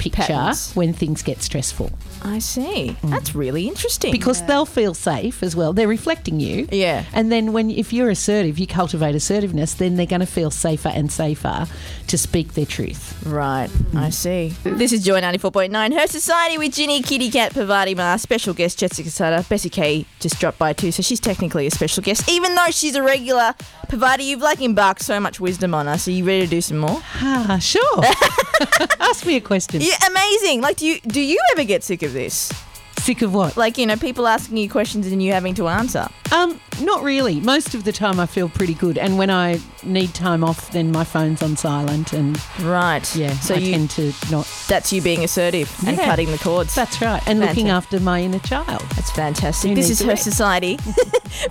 picture 0.00 0.22
Patterns. 0.22 0.72
when 0.74 0.92
things 0.92 1.22
get 1.22 1.42
stressful. 1.42 1.90
I 2.22 2.38
see. 2.38 2.96
That's 3.04 3.34
really 3.34 3.68
interesting. 3.68 4.10
Because 4.12 4.44
they'll 4.46 4.66
feel 4.66 4.94
safe 4.94 5.42
as 5.42 5.54
well. 5.54 5.72
They're 5.72 5.88
reflecting 5.88 6.40
you. 6.40 6.66
Yeah. 6.72 7.04
And 7.12 7.30
then 7.30 7.52
when 7.52 7.70
if 7.70 7.92
you're 7.92 8.10
assertive, 8.10 8.58
you 8.58 8.66
cultivate 8.66 9.14
assertiveness, 9.14 9.74
then 9.74 9.96
they're 9.96 10.06
going 10.06 10.20
to 10.20 10.26
feel 10.26 10.50
safer 10.50 10.88
and 10.88 11.10
safer 11.12 11.66
to 12.08 12.18
speak 12.18 12.54
their 12.54 12.66
truth. 12.66 13.24
Right, 13.26 13.68
I 13.94 14.10
see. 14.10 14.54
This 14.64 14.92
is 14.92 15.04
Joy 15.04 15.20
94.9, 15.20 15.94
Her 15.98 16.06
Society 16.06 16.58
with 16.58 16.72
Ginni, 16.72 17.04
Kitty 17.06 17.30
Kat, 17.30 17.52
Parvati 17.54 17.94
Ma, 17.94 18.16
special 18.16 18.54
guest 18.54 18.78
Jessica 18.78 19.08
Sutta. 19.08 19.48
Bessie 19.48 19.68
K 19.70 20.06
just 20.18 20.40
dropped 20.40 20.58
by 20.58 20.72
too, 20.72 20.90
so 20.92 21.02
she's 21.02 21.20
technically 21.20 21.66
a 21.66 21.70
special 21.70 22.02
guest, 22.02 22.28
even 22.28 22.54
though 22.54 22.70
she's 22.70 22.96
a 22.96 23.02
regular. 23.02 23.54
Parvati, 23.88 24.24
you've 24.24 24.40
like 24.42 24.60
embarked 24.60 25.02
so 25.02 25.20
much 25.20 25.40
wisdom 25.40 25.74
on 25.74 25.86
us. 25.88 26.08
Are 26.08 26.12
you 26.12 26.24
ready 26.24 26.44
to 26.44 26.50
do 26.50 26.60
some 26.60 26.78
more? 26.78 27.00
Ah, 27.22 27.58
sure. 27.60 27.82
Ask 29.00 29.26
me 29.26 29.36
a 29.36 29.40
question. 29.40 29.80
Yeah, 29.80 29.96
amazing. 30.08 30.60
Like, 30.60 30.76
do 30.76 30.86
you 30.86 31.00
do 31.00 31.20
you 31.20 31.38
ever 31.52 31.64
get 31.64 31.82
sick 31.84 32.02
of 32.02 32.12
this? 32.12 32.52
Sick 32.98 33.22
of 33.22 33.32
what? 33.32 33.56
Like, 33.56 33.78
you 33.78 33.86
know, 33.86 33.96
people 33.96 34.26
asking 34.28 34.58
you 34.58 34.68
questions 34.68 35.06
and 35.06 35.22
you 35.22 35.32
having 35.32 35.54
to 35.54 35.68
answer. 35.68 36.06
Um, 36.32 36.60
not 36.82 37.02
really. 37.02 37.40
Most 37.40 37.74
of 37.74 37.84
the 37.84 37.92
time 37.92 38.20
I 38.20 38.26
feel 38.26 38.50
pretty 38.50 38.74
good. 38.74 38.98
And 38.98 39.16
when 39.16 39.30
I 39.30 39.58
need 39.82 40.12
time 40.12 40.44
off, 40.44 40.70
then 40.72 40.92
my 40.92 41.02
phone's 41.04 41.42
on 41.42 41.56
silent 41.56 42.12
and 42.12 42.38
Right. 42.60 43.16
yeah, 43.16 43.32
So 43.40 43.54
I 43.54 43.58
you 43.58 43.72
tend 43.72 43.90
to 43.92 44.12
not 44.30 44.46
that's 44.68 44.92
you 44.92 45.00
being 45.00 45.24
assertive 45.24 45.74
and 45.86 45.96
Yeah. 45.96 46.04
cutting 46.04 46.30
the 46.30 46.36
cords. 46.38 46.74
That's 46.74 47.00
right. 47.00 47.22
And 47.26 47.40
looking 47.40 47.66
Fantastic. 47.68 47.94
after 47.94 48.00
my 48.00 48.20
inner 48.22 48.38
child. 48.40 48.82
That's 48.94 49.10
fantastic. 49.12 49.74
This 49.74 49.88
is 49.88 50.02
Her? 50.02 50.14
Society 50.16 50.76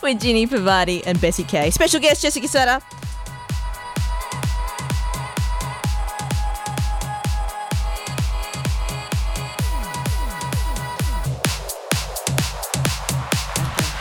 with 0.03 0.21
Ginni 0.21 0.47
Parvati 0.47 1.03
and 1.05 1.19
Bessie 1.19 1.43
K. 1.45 1.71
Special 1.71 1.99
guest 1.99 2.21
Jessica 2.21 2.47
Sutta. 2.47 2.81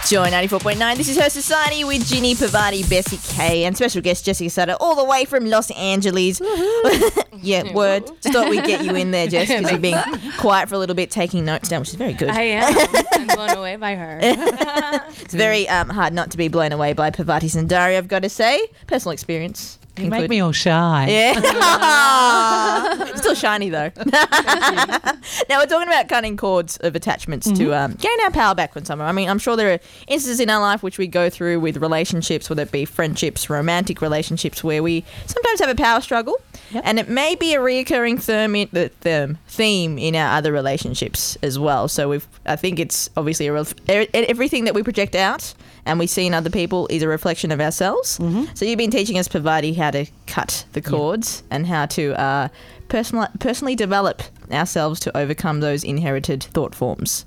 Joy 0.09 0.31
94.9. 0.31 0.97
This 0.97 1.11
is 1.11 1.19
Her 1.19 1.29
Society 1.29 1.85
with 1.85 2.01
Ginni 2.01 2.35
Parvati, 2.35 2.83
Bessie 2.83 3.19
K, 3.35 3.65
and 3.65 3.77
special 3.77 4.01
guest 4.01 4.25
Jessica 4.25 4.49
Sutta, 4.49 4.75
all 4.81 4.97
the 4.97 5.05
way 5.05 5.27
from 5.27 5.45
Los 5.45 5.71
Angeles. 5.73 6.41
yeah, 7.43 7.71
word. 7.75 8.07
Just 8.23 8.33
thought 8.33 8.49
we'd 8.49 8.65
get 8.65 8.83
you 8.83 8.95
in 8.95 9.11
there, 9.11 9.27
Jess, 9.27 9.49
because 9.49 9.71
you've 9.71 9.83
been 9.83 10.03
quiet 10.39 10.71
for 10.71 10.77
a 10.77 10.79
little 10.79 10.95
bit, 10.97 11.11
taking 11.11 11.45
notes 11.45 11.69
down, 11.69 11.81
which 11.81 11.91
is 11.91 11.97
very 11.97 12.15
good. 12.15 12.31
I 12.31 12.41
am. 12.41 13.05
I'm 13.13 13.27
blown 13.27 13.51
away 13.59 13.77
by 13.77 13.97
her. 13.97 14.19
It's 14.23 15.35
very 15.35 15.69
um, 15.69 15.91
hard 15.91 16.15
not 16.15 16.31
to 16.31 16.39
be 16.39 16.49
blown 16.49 16.73
away 16.73 16.95
by 16.95 17.11
Parvati 17.11 17.49
Sundari, 17.49 17.99
I've 17.99 18.09
got 18.09 18.23
to 18.23 18.31
say. 18.31 18.67
Personal 18.87 19.13
experience. 19.13 19.79
You 19.99 20.11
make 20.11 20.31
me 20.31 20.41
all 20.41 20.53
shy. 20.53 21.07
Yeah. 21.09 23.05
Still 23.17 23.35
shiny 23.35 23.71
though. 23.71 23.91
now 24.07 25.59
we're 25.59 25.67
talking 25.67 25.89
about 25.89 26.09
cutting 26.09 26.37
cords 26.37 26.77
of 26.79 26.95
attachments 26.95 27.47
to 27.47 27.53
mm-hmm. 27.53 27.73
um, 27.73 27.95
gain 27.95 28.21
our 28.25 28.31
power 28.31 28.55
back 28.55 28.73
from 28.73 28.85
someone. 28.85 29.09
I 29.09 29.13
mean, 29.13 29.29
I'm 29.29 29.39
sure 29.39 29.57
there 29.57 29.75
are 29.75 29.81
instances 30.07 30.41
in 30.41 30.51
our 30.51 30.61
life 30.61 30.83
which 30.83 30.99
we 30.99 31.07
go 31.07 31.31
through 31.31 31.61
with 31.61 31.77
relationships, 31.79 32.49
whether 32.49 32.63
it 32.63 32.73
be 32.73 32.85
friendships, 32.85 33.51
romantic 33.51 34.01
relationships, 34.01 34.63
where 34.63 34.83
we 34.83 35.05
sometimes 35.27 35.61
have 35.61 35.71
a 35.71 35.75
power 35.75 36.01
struggle, 36.01 36.37
Yep. 36.71 36.83
and 36.87 36.99
it 36.99 37.09
may 37.09 37.35
be 37.35 37.55
a 37.55 37.61
reoccurring 37.61 38.23
theme 38.23 38.55
in, 38.55 38.69
the 38.73 38.91
theme, 39.01 39.31
um, 39.31 39.39
theme 39.49 39.99
in 39.99 40.15
our 40.15 40.37
other 40.37 40.53
relationships 40.53 41.37
as 41.43 41.59
well. 41.59 41.89
So 41.89 42.11
we've, 42.11 42.27
I 42.45 42.57
think 42.57 42.79
it's 42.79 43.09
obviously 43.17 43.47
a 43.47 43.53
ref- 43.53 43.75
e- 43.89 44.09
everything 44.13 44.65
that 44.65 44.75
we 44.75 44.83
project 44.83 45.15
out 45.15 45.55
and 45.87 45.99
we 45.99 46.07
see 46.07 46.27
in 46.27 46.35
other 46.35 46.51
people 46.51 46.87
is 46.91 47.03
a 47.03 47.09
reflection 47.09 47.51
of 47.51 47.61
ourselves. 47.61 48.19
Mm-hmm. 48.19 48.55
So 48.55 48.67
you've 48.67 48.79
been 48.79 48.91
teaching 48.91 49.19
us, 49.19 49.27
Parvati, 49.27 49.73
how 49.73 49.88
to 49.91 50.07
cut 50.27 50.65
the 50.73 50.81
cords 50.81 51.43
and 51.51 51.67
how 51.67 51.87
to 51.87 52.19
uh, 52.21 52.49
personal, 52.89 53.29
personally 53.39 53.75
develop 53.75 54.23
ourselves 54.51 55.01
to 55.01 55.17
overcome 55.17 55.61
those 55.61 55.85
inherited 55.85 56.43
thought 56.43 56.75
forms. 56.75 57.25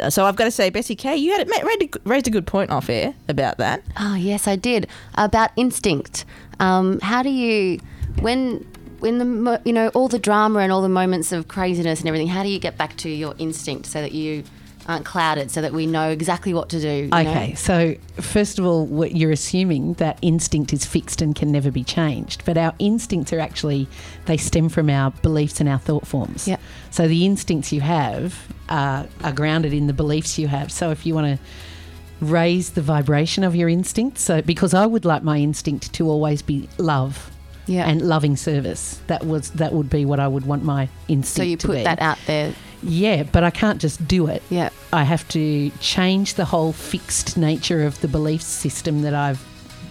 Uh, 0.00 0.10
So 0.10 0.24
I've 0.24 0.36
got 0.36 0.44
to 0.44 0.50
say, 0.50 0.70
Bessie 0.70 0.96
K, 0.96 1.16
you 1.16 1.32
had 1.32 1.48
a, 1.48 1.88
raised 2.04 2.26
a 2.26 2.30
good 2.30 2.46
point 2.46 2.70
off 2.70 2.88
air 2.88 3.14
about 3.28 3.58
that. 3.58 3.82
Oh 3.98 4.14
yes, 4.14 4.48
I 4.48 4.56
did 4.56 4.86
about 5.14 5.50
instinct. 5.56 6.24
Um, 6.60 7.00
how 7.00 7.22
do 7.22 7.30
you 7.30 7.80
when 8.20 8.66
when 9.00 9.18
the 9.18 9.60
you 9.64 9.72
know 9.72 9.88
all 9.88 10.08
the 10.08 10.18
drama 10.18 10.60
and 10.60 10.70
all 10.70 10.82
the 10.82 10.88
moments 10.88 11.32
of 11.32 11.48
craziness 11.48 12.00
and 12.00 12.08
everything? 12.08 12.28
How 12.28 12.42
do 12.42 12.48
you 12.48 12.60
get 12.60 12.78
back 12.78 12.96
to 12.98 13.08
your 13.08 13.34
instinct 13.38 13.86
so 13.86 14.00
that 14.00 14.12
you 14.12 14.44
aren't 14.86 15.04
clouded 15.04 15.50
so 15.50 15.62
that 15.62 15.72
we 15.72 15.86
know 15.86 16.10
exactly 16.10 16.52
what 16.52 16.68
to 16.70 16.80
do. 16.80 16.88
you 16.88 17.06
know? 17.08 17.18
Okay, 17.18 17.54
so 17.54 17.94
first 18.16 18.58
of 18.58 18.66
all, 18.66 19.06
you're 19.06 19.30
assuming 19.30 19.94
that 19.94 20.18
instinct 20.22 20.72
is 20.72 20.84
fixed 20.84 21.22
and 21.22 21.34
can 21.34 21.52
never 21.52 21.70
be 21.70 21.84
changed, 21.84 22.44
but 22.44 22.58
our 22.58 22.74
instincts 22.78 23.32
are 23.32 23.40
actually 23.40 23.86
they 24.26 24.36
stem 24.36 24.68
from 24.68 24.90
our 24.90 25.10
beliefs 25.22 25.60
and 25.60 25.68
our 25.68 25.78
thought 25.78 26.06
forms. 26.06 26.48
Yep. 26.48 26.60
So 26.90 27.08
the 27.08 27.24
instincts 27.24 27.72
you 27.72 27.80
have 27.80 28.36
are, 28.68 29.06
are 29.22 29.32
grounded 29.32 29.72
in 29.72 29.86
the 29.86 29.92
beliefs 29.92 30.38
you 30.38 30.48
have. 30.48 30.72
So 30.72 30.90
if 30.90 31.06
you 31.06 31.14
want 31.14 31.38
to 31.38 32.24
raise 32.24 32.70
the 32.70 32.82
vibration 32.82 33.44
of 33.44 33.56
your 33.56 33.68
instinct, 33.68 34.18
so 34.18 34.42
because 34.42 34.74
I 34.74 34.86
would 34.86 35.04
like 35.04 35.22
my 35.22 35.38
instinct 35.38 35.92
to 35.94 36.08
always 36.08 36.42
be 36.42 36.68
love. 36.78 37.30
Yeah. 37.66 37.88
And 37.88 38.02
loving 38.02 38.36
service. 38.36 39.00
That 39.06 39.24
was 39.24 39.50
that 39.52 39.72
would 39.72 39.88
be 39.88 40.04
what 40.04 40.18
I 40.18 40.26
would 40.26 40.44
want 40.44 40.64
my 40.64 40.88
instinct 41.06 41.36
So 41.36 41.42
you 41.44 41.56
put 41.56 41.84
that 41.84 42.02
out 42.02 42.18
there. 42.26 42.52
Yeah, 42.82 43.22
but 43.22 43.44
I 43.44 43.50
can't 43.50 43.80
just 43.80 44.06
do 44.08 44.26
it. 44.26 44.42
Yeah. 44.50 44.70
I 44.92 45.04
have 45.04 45.26
to 45.28 45.70
change 45.80 46.34
the 46.34 46.44
whole 46.44 46.72
fixed 46.72 47.36
nature 47.36 47.84
of 47.84 48.00
the 48.00 48.08
belief 48.08 48.42
system 48.42 49.02
that 49.02 49.14
I've 49.14 49.44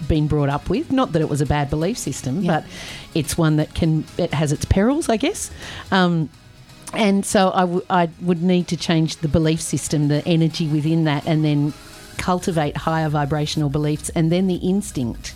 been 0.08 0.28
brought 0.28 0.50
up 0.50 0.70
with. 0.70 0.92
Not 0.92 1.14
that 1.14 1.22
it 1.22 1.30
was 1.30 1.42
a 1.42 1.46
bad 1.46 1.70
belief 1.70 1.98
system, 1.98 2.42
Yeah. 2.42 2.52
but 2.62 2.66
it's 3.14 3.38
one 3.38 3.58
that 3.58 3.74
can 3.74 4.04
it 4.18 4.34
has 4.34 4.52
its 4.52 4.66
perils, 4.66 5.08
I 5.10 5.18
guess. 5.18 5.52
Um, 5.92 6.30
and 6.94 7.26
so 7.26 7.52
I, 7.54 7.62
w- 7.62 7.86
I 7.90 8.10
would 8.22 8.42
need 8.44 8.68
to 8.70 8.78
change 8.78 9.18
the 9.18 9.28
belief 9.30 9.62
system, 9.62 10.10
the 10.10 10.26
energy 10.28 10.68
within 10.68 11.06
that, 11.06 11.26
and 11.26 11.46
then 11.46 11.74
cultivate 12.18 12.76
higher 12.76 13.08
vibrational 13.08 13.70
beliefs, 13.70 14.10
and 14.10 14.32
then 14.32 14.48
the 14.48 14.56
instinct 14.56 15.34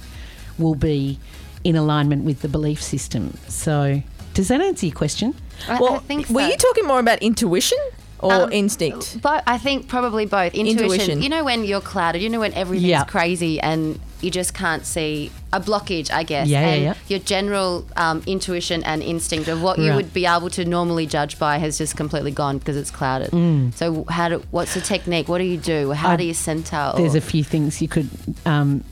will 0.57 0.75
be 0.75 1.17
in 1.63 1.75
alignment 1.77 2.25
with 2.25 2.41
the 2.41 2.50
belief 2.50 2.81
system. 2.83 3.38
So, 3.47 4.01
does 4.33 4.50
that 4.50 4.59
answer 4.62 4.85
your 4.88 4.95
question? 4.95 5.33
I, 5.67 5.79
Well, 5.79 5.95
I 5.95 6.00
think 6.00 6.29
were 6.29 6.47
you 6.47 6.57
talking 6.57 6.85
more 6.85 7.00
about 7.00 7.19
intuition 7.19 7.77
or 8.19 8.33
Um, 8.43 8.51
instinct? 8.51 9.21
But 9.21 9.43
I 9.47 9.57
think 9.57 9.88
probably 9.88 10.25
both. 10.25 10.53
Intuition. 10.53 10.83
Intuition. 10.91 11.21
You 11.21 11.29
know 11.29 11.43
when 11.43 11.63
you're 11.63 11.81
clouded. 11.81 12.21
You 12.21 12.29
know 12.29 12.39
when 12.39 12.53
everything's 12.53 12.89
Yeah. 12.89 13.03
crazy 13.05 13.59
and 13.59 14.00
you 14.21 14.31
just 14.31 14.53
can't 14.53 14.85
see 14.85 15.29
a 15.53 15.59
blockage. 15.59 16.09
I 16.12 16.24
guess. 16.24 16.47
Yeah, 16.47 16.62
yeah, 16.62 16.67
and 16.74 16.83
yeah. 16.83 16.93
Your 17.09 17.19
general 17.19 17.85
um, 17.97 18.24
intuition 18.25 18.83
and 18.83 19.03
instinct 19.03 19.47
of 19.50 19.62
what 19.62 19.77
you 19.77 19.89
Right. 19.89 19.95
would 19.97 20.13
be 20.13 20.25
able 20.25 20.50
to 20.51 20.65
normally 20.65 21.05
judge 21.05 21.38
by 21.38 21.57
has 21.59 21.77
just 21.77 21.95
completely 21.95 22.31
gone 22.31 22.57
because 22.57 22.77
it's 22.77 22.89
clouded. 22.91 23.29
So 23.75 24.05
how 24.09 24.29
do? 24.29 24.43
What's 24.51 24.74
the 24.74 24.81
technique? 24.81 25.27
What 25.27 25.38
do 25.39 25.43
you 25.43 25.57
do? 25.57 25.91
How 25.91 26.09
Mm. 26.09 26.13
I- 26.13 26.15
do 26.17 26.24
you 26.24 26.33
center? 26.33 26.93
There's 26.97 27.15
or- 27.15 27.19
a 27.19 27.21
few 27.21 27.43
things 27.43 27.81
you 27.81 27.88
could. 27.88 28.09
Um, 28.45 28.83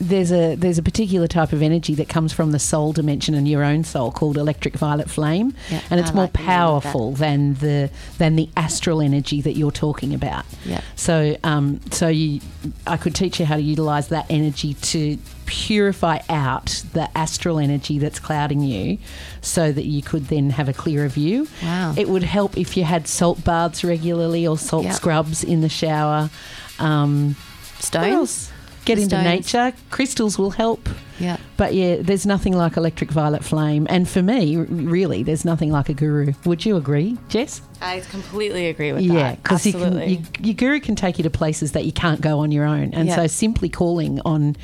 there's 0.00 0.32
a 0.32 0.54
there's 0.56 0.76
a 0.78 0.82
particular 0.82 1.26
type 1.26 1.52
of 1.52 1.62
energy 1.62 1.94
that 1.94 2.08
comes 2.08 2.32
from 2.32 2.50
the 2.52 2.58
soul 2.58 2.92
dimension 2.92 3.34
and 3.34 3.46
your 3.48 3.62
own 3.62 3.84
soul 3.84 4.10
called 4.10 4.36
electric 4.36 4.74
violet 4.76 5.08
flame, 5.08 5.54
Yeah, 5.70 5.80
and 5.90 6.00
it's 6.00 6.10
I 6.10 6.14
more 6.14 6.24
like 6.24 6.32
the 6.32 6.38
name 6.40 6.48
of 6.48 6.82
that. 6.82 6.90
powerful 6.92 7.12
than 7.12 7.54
the 7.54 7.90
than 8.18 8.36
the 8.36 8.48
astral 8.56 9.00
energy 9.00 9.40
that 9.40 9.52
you're 9.56 9.70
talking 9.70 10.12
about. 10.12 10.44
Yeah. 10.64 10.80
So 10.96 11.36
um, 11.44 11.80
so 11.90 12.08
you, 12.08 12.40
I 12.86 12.96
could 12.96 13.14
teach 13.14 13.38
you 13.40 13.46
how 13.46 13.56
to 13.56 13.62
utilize 13.62 14.08
that 14.08 14.26
energy 14.28 14.74
to 14.74 15.16
purify 15.46 16.18
out 16.28 16.82
the 16.94 17.08
astral 17.16 17.58
energy 17.58 17.98
that's 17.98 18.18
clouding 18.18 18.60
you, 18.62 18.98
so 19.42 19.70
that 19.72 19.84
you 19.84 20.02
could 20.02 20.26
then 20.26 20.50
have 20.50 20.68
a 20.68 20.72
clearer 20.72 21.08
view. 21.08 21.46
Wow. 21.62 21.94
It 21.96 22.08
would 22.08 22.22
help 22.24 22.56
if 22.58 22.76
you 22.76 22.84
had 22.84 23.06
salt 23.06 23.44
baths 23.44 23.84
regularly 23.84 24.46
or 24.46 24.58
salt 24.58 24.84
Yeah. 24.86 24.92
scrubs 24.92 25.44
in 25.44 25.60
the 25.60 25.68
shower. 25.68 26.30
Um, 26.78 27.36
stones. 27.78 28.50
Else? 28.88 28.98
Get 28.98 28.98
into 29.12 29.22
nature. 29.22 29.72
Crystals 29.90 30.38
will 30.38 30.50
help. 30.50 30.88
Yeah. 31.18 31.36
But 31.56 31.74
yeah, 31.74 31.96
there's 32.00 32.26
nothing 32.26 32.56
like 32.56 32.76
electric 32.76 33.10
violet 33.10 33.44
flame. 33.44 33.86
And 33.88 34.08
for 34.08 34.22
me, 34.22 34.56
really, 34.56 35.22
there's 35.22 35.44
nothing 35.44 35.70
like 35.70 35.88
a 35.88 35.94
guru. 35.94 36.32
Would 36.44 36.64
you 36.66 36.76
agree, 36.76 37.16
Jess? 37.28 37.62
I 37.80 38.00
completely 38.00 38.68
agree 38.68 38.92
with 38.92 39.02
yeah, 39.02 39.12
that. 39.12 39.18
Yeah, 39.18 39.34
because 39.36 39.66
Absolutely. 39.66 40.22
your 40.40 40.54
guru 40.54 40.80
can 40.80 40.96
take 40.96 41.18
you 41.18 41.22
to 41.24 41.30
places 41.30 41.72
that 41.72 41.84
you 41.84 41.92
can't 41.92 42.20
go 42.20 42.40
on 42.40 42.50
your 42.50 42.64
own. 42.64 42.92
And 42.94 43.08
Yeah. 43.08 43.16
so 43.16 43.26
simply 43.26 43.68
calling 43.68 44.20
on 44.24 44.56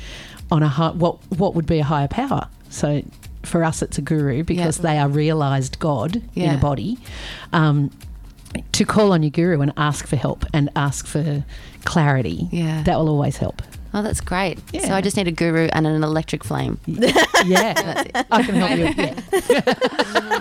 on 0.51 0.63
a 0.63 0.67
hi- 0.67 0.91
what 0.91 1.17
what 1.37 1.55
would 1.55 1.65
be 1.65 1.79
a 1.79 1.83
higher 1.83 2.09
power. 2.09 2.47
So 2.69 3.01
for 3.43 3.63
us, 3.63 3.81
it's 3.81 3.97
a 3.97 4.01
guru 4.01 4.43
because 4.43 4.79
they 4.79 4.97
are 4.99 5.07
realized 5.07 5.79
God 5.79 6.21
in 6.35 6.49
a 6.53 6.57
body. 6.57 6.97
Um, 7.53 7.91
to 8.73 8.83
call 8.85 9.13
on 9.13 9.23
your 9.23 9.29
guru 9.31 9.61
and 9.61 9.71
ask 9.77 10.05
for 10.05 10.17
help 10.17 10.45
and 10.53 10.69
ask 10.75 11.07
for 11.07 11.45
clarity. 11.85 12.49
Yeah. 12.51 12.83
that 12.83 12.97
will 12.99 13.07
always 13.07 13.37
help. 13.37 13.61
Oh, 13.93 14.01
that's 14.01 14.21
great. 14.21 14.57
So 14.81 14.93
I 14.93 15.01
just 15.01 15.17
need 15.17 15.27
a 15.27 15.31
guru 15.31 15.67
and 15.73 15.85
an 15.85 16.03
electric 16.03 16.43
flame. 16.45 16.79
Yeah, 16.87 18.03
I 18.31 18.43
can 18.43 18.55
help 18.55 18.71
you. 18.71 18.93
Yeah. 19.49 20.37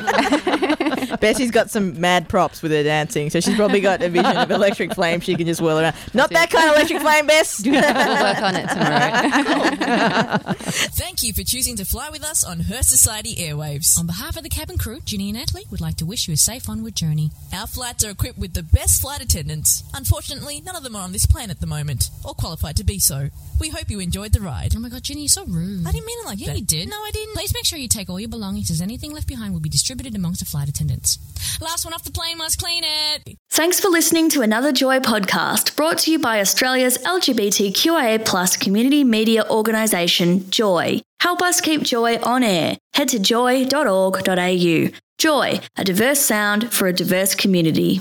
Bessie's 1.21 1.51
got 1.51 1.71
some 1.71 2.01
mad 2.01 2.29
props 2.29 2.63
with 2.63 2.73
her 2.73 2.83
dancing, 2.83 3.31
so 3.31 3.41
she's 3.41 3.55
probably 3.57 3.81
got 3.81 4.03
a 4.03 4.09
vision 4.09 4.37
of 4.37 4.51
electric 4.51 4.95
flame 4.95 5.21
she 5.21 5.35
can 5.37 5.47
just 5.47 5.61
whirl 5.61 5.79
around. 5.79 5.95
Not 6.15 6.31
that 6.31 6.51
kind 6.51 6.69
of 6.71 6.77
electric 6.77 7.01
flame, 7.03 7.27
Bess. 7.27 7.63
we'll 7.65 7.75
work 7.75 8.43
on 8.43 8.57
it 8.57 8.69
tomorrow. 8.69 10.55
Thank 10.61 11.23
you 11.23 11.33
for 11.33 11.43
choosing 11.43 11.77
to 11.77 11.85
fly 11.85 12.09
with 12.11 12.25
us 12.25 12.43
on 12.45 12.61
Her 12.61 12.83
Society 12.83 13.37
Airwaves. 13.37 13.99
On 13.99 14.07
behalf 14.07 14.37
of 14.37 14.43
the 14.43 14.49
cabin 14.49 14.79
crew, 14.79 15.01
Ginni 15.01 15.29
and 15.29 15.39
Natalie 15.39 15.65
would 15.71 15.81
like 15.81 15.97
to 15.97 16.07
wish 16.07 16.27
you 16.29 16.35
a 16.35 16.37
safe 16.37 16.69
onward 16.69 16.95
journey. 16.97 17.31
Our 17.53 17.67
flights 17.67 18.05
are 18.05 18.11
equipped 18.11 18.39
with 18.39 18.55
the 18.55 18.63
best 18.63 19.01
flight 19.03 19.21
attendants. 19.23 19.85
Unfortunately, 19.95 20.61
none 20.65 20.77
of 20.77 20.83
them 20.83 20.97
are 20.97 21.03
on 21.03 21.13
this 21.13 21.27
plane 21.27 21.51
at 21.51 21.61
the 21.61 21.67
moment, 21.67 22.11
or 22.25 22.35
qualified 22.35 22.77
to 22.77 22.85
be 22.85 22.99
so. 22.99 23.29
We 23.61 23.69
hope 23.69 23.91
you 23.91 24.01
enjoyed 24.01 24.33
the 24.33 24.41
ride. 24.41 24.75
Oh 24.77 24.81
my 24.81 24.89
god, 24.89 25.03
Ginni, 25.03 25.21
you're 25.23 25.29
so 25.29 25.45
rude. 25.45 25.87
I 25.87 25.93
didn't 25.93 26.07
mean 26.07 26.19
it 26.21 26.27
like 26.27 26.41
Yeah, 26.41 26.47
that. 26.49 26.59
you 26.59 26.65
did. 26.65 26.89
No, 26.89 26.97
I 26.97 27.11
didn't. 27.13 27.35
Please 27.35 27.53
make 27.55 27.67
sure 27.67 27.79
you 27.79 27.89
take 27.89 28.09
all 28.09 28.19
your 28.19 28.29
belongings 28.31 28.71
as 28.71 28.81
anything 28.81 29.13
left 29.13 29.27
behind 29.29 29.53
will 29.53 29.61
be 29.61 29.69
distributed 29.69 30.15
amongst 30.17 30.41
the 30.41 30.47
flight 30.47 30.69
attendants. 30.69 31.19
Last 31.61 31.85
one 31.85 31.93
off 31.93 32.05
the 32.05 32.11
plane 32.11 32.39
must 32.39 32.59
clean 32.59 32.83
it. 32.85 33.37
Thanks 33.51 33.81
for 33.81 33.89
listening 33.89 34.31
to 34.31 34.41
another 34.43 34.73
Joy 34.73 35.01
podcast 35.01 35.77
brought 35.77 35.99
to 35.99 36.13
you 36.13 36.19
by 36.19 36.41
Australia's 36.41 36.99
LGBTQIA 36.99 38.25
plus 38.25 38.57
community 38.57 39.05
media 39.05 39.45
organisation, 39.51 40.49
Joy. 40.51 41.01
Help 41.21 41.43
us 41.43 41.61
keep 41.61 41.83
Joy 41.83 42.17
on 42.23 42.43
air. 42.43 42.79
Head 42.95 43.09
to 43.11 43.19
joy.org.au. 43.19 44.89
Joy, 45.19 45.61
a 45.77 45.85
diverse 45.85 46.21
sound 46.21 46.73
for 46.73 46.87
a 46.89 46.95
diverse 46.95 47.35
community. 47.35 48.01